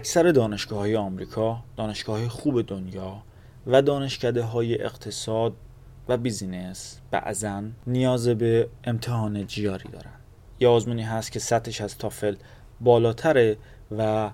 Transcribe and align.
اکثر 0.00 0.30
دانشگاه 0.30 0.78
های 0.78 0.96
آمریکا 0.96 1.62
دانشگاه 1.76 2.18
های 2.18 2.28
خوب 2.28 2.66
دنیا 2.66 3.22
و 3.66 3.82
دانشکده 3.82 4.42
های 4.42 4.82
اقتصاد 4.82 5.52
و 6.08 6.16
بیزینس 6.16 7.00
بعضا 7.10 7.62
نیاز 7.86 8.28
به 8.28 8.68
امتحان 8.84 9.46
جیاری 9.46 9.88
دارن. 9.88 10.12
یه 10.60 10.68
آزمونی 10.68 11.02
هست 11.02 11.32
که 11.32 11.38
سطحش 11.38 11.80
از 11.80 11.98
تافل 11.98 12.34
بالاتره 12.80 13.56
و 13.98 14.30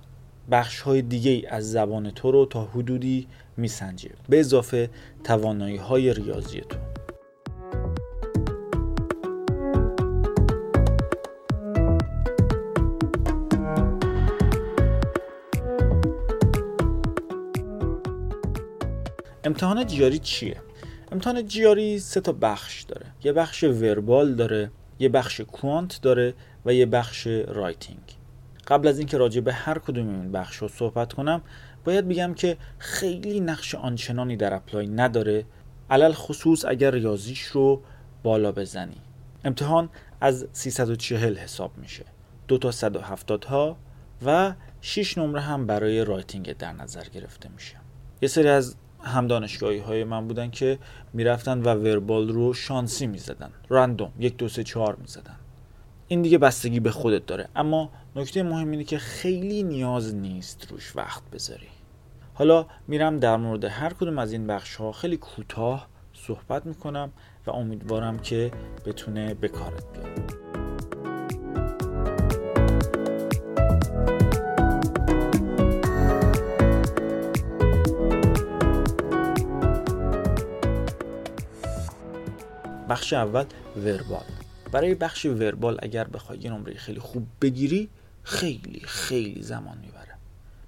بخش 0.51 0.81
های 0.81 1.03
دیگه 1.03 1.49
از 1.49 1.73
زبان 1.73 2.11
تو 2.11 2.31
رو 2.31 2.47
تا 2.47 2.65
حدودی 2.65 3.29
میسنجه 3.57 4.11
به 4.29 4.41
اضافه 4.41 4.91
توانایی 5.25 5.77
های 5.77 6.15
ریاضی 6.15 6.61
تو 6.61 6.96
امتحان 19.47 19.87
GRE 19.87 20.19
چیه؟ 20.19 20.63
امتحان 21.13 21.47
GRE 21.47 21.99
سه 21.99 22.21
تا 22.21 22.33
بخش 22.33 22.83
داره. 22.83 23.07
یه 23.25 23.33
بخش 23.33 23.65
verbal 23.65 24.35
داره 24.35 24.71
یه 24.99 25.09
بخش 25.09 25.41
quant 25.41 26.03
داره 26.03 26.35
و 26.65 26.75
یه 26.75 26.87
بخش 26.87 27.27
writing. 27.27 28.17
قبل 28.67 28.89
از 28.89 28.99
اینکه 28.99 29.19
راجع 29.19 29.41
به 29.41 29.53
هر 29.53 29.79
کدوم 29.79 30.09
این 30.09 30.33
بخش 30.33 30.57
رو 30.57 30.69
صحبت 30.69 31.13
کنم 31.13 31.43
باید 31.85 32.09
بگم 32.09 32.35
که 32.35 32.57
خیلی 32.79 33.41
نقش 33.41 33.75
آنچنانی 33.75 34.37
در 34.37 34.55
apply 34.55 34.87
نداره. 34.87 35.45
علی‌الخصوص 35.91 36.65
اگر 36.65 36.91
ریاضیش 36.91 37.43
رو 37.43 37.83
بالا 38.23 38.53
بزنی. 38.53 39.01
امتحان 39.45 39.89
از 40.21 40.47
340 40.53 41.37
حساب 41.37 41.79
میشه. 41.79 42.05
دو 42.49 42.59
تا 42.59 42.71
170 42.71 43.45
ها 43.45 43.77
و 44.27 44.55
6 44.81 45.19
نمره 45.19 45.41
هم 45.41 45.67
برای 45.67 46.05
writing 46.05 46.57
در 46.57 46.73
نظر 46.73 47.05
گرفته 47.05 47.49
میشه. 47.49 47.77
یه 48.23 48.29
سری 48.29 48.49
از 48.49 48.77
هم 49.03 49.27
دانشگاهی 49.27 49.79
های 49.79 50.05
من 50.05 50.29
بودن 50.29 50.51
که 50.51 50.79
می‌رفتن 51.13 51.63
و 51.63 51.75
verbal 51.75 52.29
رو 52.29 52.55
شانسی 52.55 53.07
می‌زدن. 53.07 53.51
random 53.71 54.13
یک 54.19 54.37
دو 54.37 54.49
سه 54.49 54.65
چهار 54.65 54.97
می‌زدن. 54.97 55.37
این 56.09 56.23
دیگه 56.23 56.39
بستگی 56.39 56.81
به 56.81 56.91
خودت 56.91 57.27
داره. 57.27 57.49
اما 57.57 57.91
نکته 58.17 58.43
مهم 58.43 58.71
اینه 58.71 58.85
که 58.85 58.99
خیلی 58.99 59.63
نیاز 59.63 60.15
نیست 60.15 60.67
روش 60.71 60.97
وقت 60.97 61.23
بذاری. 61.33 61.69
حالا 62.35 62.67
میرم 62.89 63.19
در 63.19 63.37
مورد 63.37 63.65
هر 63.65 63.93
کدوم 63.93 64.19
از 64.19 64.33
این 64.33 64.47
بخش 64.47 64.77
ها 64.77 64.93
خیلی 64.93 65.17
کوتاه 65.17 65.89
صحبت 66.13 66.67
می‌کنم 66.67 67.13
و 67.47 67.51
امیدوارم 67.51 68.19
که 68.19 68.51
بتونه 68.87 69.35
به 69.35 69.49
کارت 69.49 69.85
بیاد. 69.93 70.46
بخش 82.89 83.13
اول 83.13 83.45
وربال. 83.77 84.25
برای 84.73 84.95
بخش 84.95 85.27
وربال 85.27 85.79
اگر 85.83 86.05
بخوای 86.05 86.39
یه 86.39 86.51
نمره 86.51 86.75
خیلی 86.75 87.01
خوب 87.01 87.27
بگیری 87.43 87.89
خیلی 88.23 88.81
خیلی 88.81 89.43
زمان 89.43 89.79
می‌بره. 89.79 90.15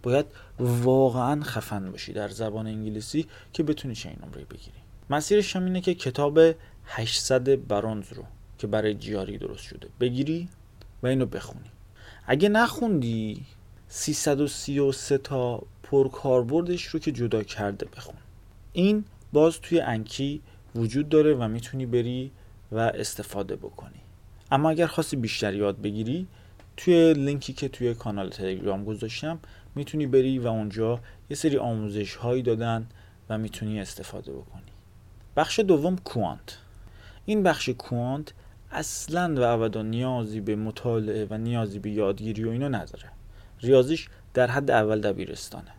باید 0.02 0.26
واقعا 0.58 1.42
خفن 1.42 1.90
باشی 1.90 2.12
در 2.12 2.28
زبان 2.28 2.66
انگلیسی 2.66 3.26
که 3.52 3.62
بتونی 3.62 3.94
چه 3.94 4.08
این 4.08 4.18
نمره 4.22 4.44
بگیری. 4.44 4.78
مسیرش 5.10 5.56
هم 5.56 5.64
اینه 5.64 5.80
که 5.80 5.94
کتاب 5.94 6.38
800 6.86 7.68
برونز 7.68 8.12
رو 8.12 8.24
که 8.58 8.66
برای 8.66 8.94
جیاری 8.94 9.38
درست 9.38 9.62
شده 9.62 9.88
بگیری 10.00 10.48
و 11.02 11.06
اینو 11.06 11.26
بخونی. 11.26 11.70
اگه 12.26 12.48
نخوندی 12.48 13.46
333 13.88 15.18
تا 15.18 15.62
پرکاربردش 15.82 16.84
رو 16.84 17.00
که 17.00 17.12
جدا 17.12 17.42
کرده 17.42 17.86
بخون. 17.96 18.14
این 18.72 19.04
باز 19.32 19.60
توی 19.60 19.80
انکی 19.80 20.40
وجود 20.74 21.08
داره 21.08 21.34
و 21.34 21.48
می‌تونی 21.48 21.86
بری 21.86 22.30
و 22.72 22.78
استفاده 22.78 23.56
بکنی. 23.56 24.00
اما 24.50 24.70
اگر 24.70 24.86
خواستی 24.86 25.16
بیشتر 25.16 25.54
یاد 25.54 25.82
بگیری 25.82 26.26
توی 26.76 27.14
لینکی 27.14 27.52
که 27.52 27.68
توی 27.68 27.94
کانال 27.94 28.28
تلگرام 28.28 28.84
گذاشتم 28.84 29.38
می‌تونی 29.74 30.06
بری 30.06 30.38
و 30.38 30.46
اونجا 30.46 31.00
یه 31.30 31.36
سری 31.36 31.56
آموزش 31.56 32.14
هایی 32.14 32.42
دادن 32.42 32.86
و 33.30 33.38
می‌تونی 33.38 33.80
استفاده 33.80 34.32
بکنی. 34.32 34.62
بخش 35.36 35.60
دوم 35.60 35.96
کوانت. 35.96 36.58
این 37.26 37.42
بخش 37.42 37.68
کوانت 37.68 38.32
اصلا 38.72 39.34
و 39.34 39.42
ابدا 39.42 39.82
نیازی 39.82 40.40
به 40.40 40.56
مطالعه 40.56 41.26
و 41.30 41.38
نیازی 41.38 41.78
به 41.78 41.90
یادگیری 41.90 42.44
و 42.44 42.50
اینو 42.50 42.68
نداره. 42.68 43.10
ریاضیش 43.60 44.08
در 44.34 44.46
حد 44.46 44.70
اول 44.70 45.00
دبیرستانه. 45.00 45.70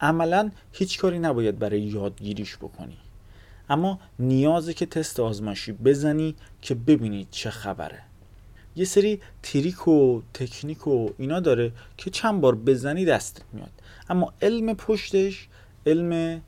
عملا 0.00 0.50
هیچ 0.72 0.98
کاری 0.98 1.18
نباید 1.18 1.58
برای 1.58 1.80
یادگیریش 1.80 2.56
بکنی. 2.56 2.96
اما 3.68 4.00
نیازه 4.18 4.74
که 4.74 4.86
تست 4.86 5.20
آزمایشی 5.20 5.72
بزنی 5.72 6.34
که 6.62 6.74
ببینید 6.74 7.28
چه 7.30 7.50
خبره. 7.50 8.02
یه 8.76 8.84
سری 8.84 9.20
تریک 9.42 9.88
و 9.88 10.22
تکنیک 10.34 10.86
و 10.86 11.08
اینا 11.18 11.40
داره 11.40 11.72
که 11.96 12.10
چند 12.10 12.40
بار 12.40 12.54
بزنی 12.54 13.04
دستت 13.04 13.42
میاد. 13.52 13.70
اما 14.08 14.32
علم 14.42 14.74
پشتش 14.74 15.48
علم 15.86 16.42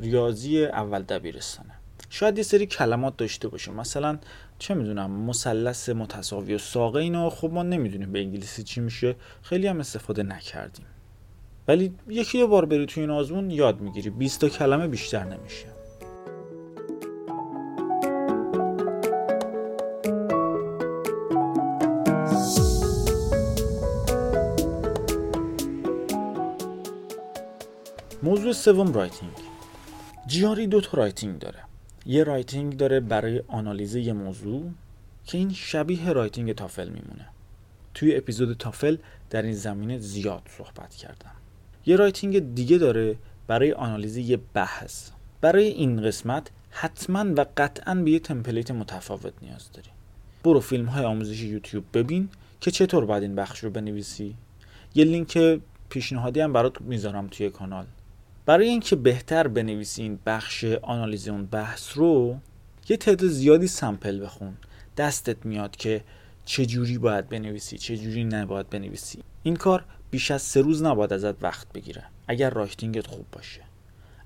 ریاضی 0.00 0.64
اول 0.64 1.02
دبیرستانه. 1.02 1.70
شاید 2.10 2.38
یه 2.38 2.44
سری 2.44 2.66
کلمات 2.66 3.16
داشته 3.16 3.48
باشه 3.48 3.72
مثلا 3.72 4.18
چه 4.58 4.74
می‌دونم 4.74 5.10
مثلث 5.10 5.88
متساوی 5.88 6.54
و 6.54 6.58
ساقه 6.58 7.00
اینا. 7.00 7.30
خب 7.30 7.52
ما 7.52 7.62
نمی‌دونیم 7.62 8.12
به 8.12 8.18
انگلیسی 8.18 8.62
چی 8.62 8.80
میشه. 8.80 9.16
خیلی 9.42 9.66
هم 9.66 9.80
استفاده 9.80 10.22
نکردیم. 10.22 10.86
ولی 11.68 11.94
یکی 12.08 12.38
دو 12.38 12.48
بار 12.48 12.64
بری 12.64 12.86
توی 12.86 13.02
این 13.02 13.10
آزمون 13.10 13.50
یاد 13.50 13.80
می‌گیری. 13.80 14.10
20 14.10 14.40
تا 14.40 14.48
کلمه 14.48 14.88
بیشتر 14.88 15.24
نمیشه. 15.24 15.66
موضوع 28.24 28.52
سوم 28.52 28.92
writing. 28.92 29.32
GRE 30.26 30.66
دو 30.66 30.80
تا 30.80 30.98
writing 30.98 31.38
داره. 31.38 31.58
یه 32.06 32.24
writing 32.24 32.76
داره 32.76 33.00
برای 33.00 33.42
آنالیز 33.48 33.94
یه 33.94 34.12
موضوع 34.12 34.70
که 35.24 35.38
این 35.38 35.52
شبیه 35.52 36.12
writing 36.12 36.52
تافل 36.52 36.88
میمونه. 36.88 37.26
توی 37.94 38.16
اپیزود 38.16 38.56
تافل 38.56 38.96
در 39.30 39.42
این 39.42 39.52
زمینه 39.52 39.98
زیاد 39.98 40.42
صحبت 40.58 40.94
کردم. 40.94 41.30
یه 41.86 41.96
writing 41.96 42.54
دیگه 42.54 42.78
داره 42.78 43.16
برای 43.46 43.72
آنالیز 43.72 44.16
یه 44.16 44.38
بحث. 44.54 45.10
برای 45.40 45.66
این 45.66 46.02
قسمت 46.02 46.50
حتما 46.70 47.24
و 47.36 47.46
قطعا 47.56 47.94
به 47.94 48.10
یه 48.10 48.18
template 48.18 48.70
متفاوت 48.70 49.32
نیاز 49.42 49.72
داری. 49.72 49.90
برو 50.44 50.60
فیلم 50.60 50.86
های 50.86 51.04
آموزشی 51.04 51.46
یوتیوب 51.46 51.84
ببین 51.94 52.28
که 52.60 52.70
چطور 52.70 53.04
باید 53.04 53.22
این 53.22 53.34
بخش 53.34 53.58
رو 53.58 53.70
بنویسی. 53.70 54.34
یه 54.94 55.04
لینک 55.04 55.60
پیشنهادی 55.88 56.40
هم 56.40 56.52
برات 56.52 56.80
می‌ذارم 56.80 57.28
توی 57.28 57.50
کانال. 57.50 57.86
برای 58.46 58.68
اینکه 58.68 58.96
بهتر 58.96 59.48
بنویسی 59.48 60.02
این 60.02 60.18
بخش 60.26 60.64
آنالیز 60.64 61.28
اون 61.28 61.46
بحث 61.46 61.96
رو 61.96 62.36
یه 62.88 62.96
تعداد 62.96 63.30
زیادی 63.30 63.66
سمپل 63.66 64.24
بخون. 64.24 64.56
دستت 64.96 65.46
میاد 65.46 65.76
که 65.76 66.04
چجوری 66.44 66.98
باید 66.98 67.28
بنویسی 67.28 67.78
چجوری 67.78 68.24
نباید 68.24 68.70
بنویسی. 68.70 69.18
این 69.42 69.56
کار 69.56 69.84
بیش 70.10 70.30
از 70.30 70.42
سه 70.42 70.60
روز 70.60 70.82
نباید 70.82 71.12
ازت 71.12 71.42
وقت 71.42 71.72
بگیره. 71.72 72.04
اگر 72.28 72.50
writing 72.50 72.99
ت 72.99 73.06
خوب 73.06 73.26
باشه. 73.32 73.60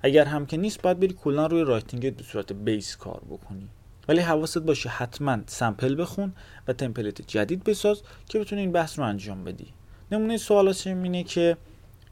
اگر 0.03 0.25
هم 0.25 0.47
که 0.47 0.57
نیست 0.57 0.83
باید 0.83 1.01
بری 1.01 1.13
کلا 1.13 1.47
روی 1.47 1.63
writing 1.63 2.10
ت 2.10 2.17
به 2.17 2.23
صورت 2.23 2.53
base 2.53 2.97
کار 2.97 3.21
بکنی. 3.31 3.69
ولی 4.09 4.21
حواست 4.21 4.59
باشه 4.59 4.89
حتما 4.89 5.39
sample 5.47 6.03
بخون 6.03 6.33
و 6.69 6.73
template 6.73 7.23
جدید 7.23 7.65
بساز 7.65 8.03
که 8.29 8.39
بتونی 8.39 8.61
این 8.61 8.73
بحث 8.73 8.99
رو 8.99 9.05
انجام 9.05 9.45
بدی. 9.45 9.67
نمونه 10.13 10.37
سوالات 10.37 10.87
اینه 10.87 11.25
که 11.25 11.57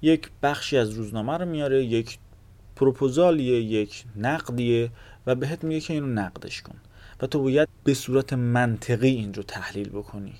یک 0.03 0.31
بخشی 0.43 0.77
از 0.77 0.91
روزنامه 0.91 1.39
رو 1.39 1.47
میاره 1.47 1.85
یک 1.85 2.19
پروپوزالیه 2.77 3.61
یک 3.61 4.05
نقدیه 4.17 4.91
و 5.27 5.35
بهت 5.35 5.65
میگه 5.65 5.81
که 5.81 5.93
اینو 5.93 6.07
نقدش 6.07 6.63
کن. 6.63 6.75
و 7.21 7.27
تو 7.27 7.43
باید 7.43 7.69
به 7.85 7.95
صورت 7.95 8.33
منطقی 8.33 9.09
این 9.09 9.35
رو 9.35 9.43
تحلیل 9.43 9.89
بکنی. 9.89 10.35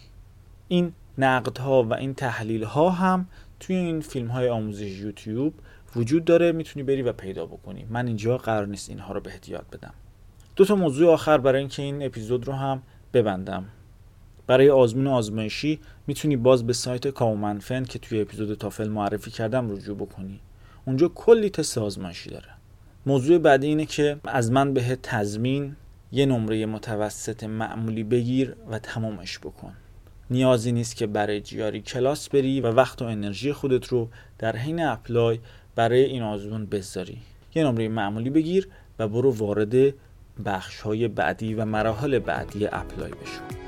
این 0.69 0.93
نقدها 1.19 1.83
و 1.83 1.95
این 1.95 2.15
تحلیل 2.15 2.65
ها 2.65 2.91
هم 2.91 3.29
توی 3.61 3.77
این 3.77 4.01
فیلم 4.01 4.29
های 4.29 4.49
آموزش 4.49 5.01
یوتیوب 5.01 5.55
وجود 5.97 6.25
داره 6.25 6.53
می‌تونی 6.53 6.83
بری 6.83 7.03
و 7.03 7.13
پیدا 7.13 7.47
بکنی. 7.47 7.87
من 7.91 8.07
اینجا 8.07 8.39
قرار 8.39 8.67
نیست 8.67 8.91
اینها 8.91 9.15
رو 9.15 9.21
بهت 9.21 9.49
یاد 9.49 9.67
بدم. 9.73 9.95
دو 10.57 10.65
تا 10.65 10.75
موضوع 10.75 11.13
آخر 11.13 11.39
برای 11.39 11.59
اینکه 11.59 11.83
این 11.83 12.03
اپیزود 12.03 12.47
رو 12.47 12.53
هم 12.53 12.83
ببندم. 13.13 13.65
برای 14.47 14.71
آزمون 14.71 15.07
آزمایشی 15.07 15.81
می‌تونی 16.07 16.37
باز 16.37 16.67
به 16.67 16.73
سایت 16.73 17.09
کامنفن 17.09 17.85
که 17.85 17.99
توی 17.99 18.21
اپیزود 18.21 18.59
تافل 18.59 18.89
معرفی 18.89 19.31
کردم 19.31 19.71
رجوع 19.71 19.97
بکنی. 19.97 20.41
اونجا 20.85 21.09
کلی 21.09 21.51
تست 21.51 21.79
آزمایشی 21.79 22.31
داره. 22.31 22.49
موضوع 23.07 23.39
بعدی 23.39 23.67
اینه 23.67 23.87
که 23.87 24.17
از 24.25 24.53
من 24.53 24.75
به 24.75 24.99
تضمین 25.03 25.77
یه 26.13 26.27
نمره 26.27 26.67
متوسط 26.67 27.45
معمولی 27.45 28.03
بگیر 28.03 28.57
و 28.71 28.79
تمامش 28.79 29.39
بکن. 29.39 29.73
نیازی 30.31 30.73
نیست 30.73 30.97
که 30.97 31.07
برای 31.07 31.41
GRE 31.41 31.81
کلاس 31.81 32.29
بری 32.29 32.61
و 32.61 32.67
وقت 32.67 33.03
و 33.03 33.05
انرژی 33.05 33.53
خودت 33.53 33.87
رو 33.87 34.09
در 34.39 34.57
حین 34.57 34.83
apply 34.83 35.39
برای 35.75 36.05
این 36.05 36.23
آزمون 36.23 36.67
بذاری. 36.67 37.19
یه 37.55 37.65
نمره 37.65 37.89
معمولی 37.89 38.31
بگیر 38.31 38.69
و 38.99 39.09
برو 39.09 39.33
وارد 39.33 39.95
بخش 40.45 40.81
های 40.81 41.09
بعدی 41.09 41.55
و 41.55 41.65
مراحل 41.65 42.19
بعدی 42.19 42.67
apply 42.67 43.11
بشو. 43.11 43.66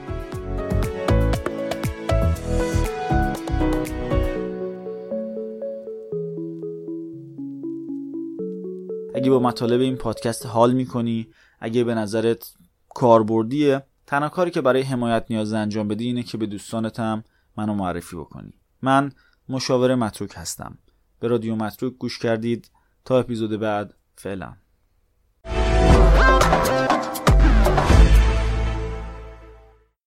اگه 9.15 9.31
با 9.31 9.39
مطالب 9.39 9.81
این 9.81 9.97
پادکست 9.97 10.47
حال 10.47 10.73
می‌کنی 10.73 11.29
اگه 11.61 11.85
به 11.85 11.95
نظرت 11.95 12.53
کاربردیه 12.89 13.83
تنها 14.07 14.29
کاری 14.29 14.51
که 14.51 14.61
برای 14.61 14.83
حمایت 14.83 15.27
نیاز 15.31 15.53
انجام 15.53 15.89
بدی 15.89 16.05
اینه 16.05 16.23
که 16.23 16.39
به 16.39 16.47
دوستانت 16.47 17.01
هم 17.01 17.25
منو 17.57 17.75
معرفی 17.75 18.17
بکنی. 18.17 18.53
من 18.83 19.13
مشاور 19.49 19.95
متروک 19.95 20.33
هستم. 20.35 20.79
به 21.21 21.29
رادیو 21.29 21.57
متروک 21.57 21.93
گوش 21.93 22.19
کردید. 22.19 22.71
تا 23.05 23.19
اپیزود 23.19 23.61
بعد 23.61 23.95
فعلا. 24.15 24.57